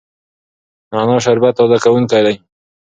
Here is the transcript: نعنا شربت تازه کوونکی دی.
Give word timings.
نعنا 0.93 1.15
شربت 1.25 1.53
تازه 1.57 1.77
کوونکی 1.83 2.21
دی. 2.25 2.35